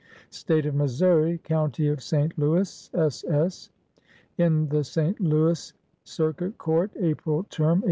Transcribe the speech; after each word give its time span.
11 0.23 0.27
State 0.31 0.65
of 0.65 0.73
Missouri, 0.73 1.37
County 1.43 1.87
of 1.87 2.01
St. 2.01 2.35
Louis, 2.35 2.89
s. 2.95 3.23
s. 3.25 3.69
u 4.35 4.43
In 4.45 4.67
the 4.69 4.83
St. 4.83 5.19
Louis 5.19 5.73
Circuit 6.05 6.57
Court, 6.57 6.89
April 6.95 7.43
Term, 7.43 7.77
1854. 7.77 7.79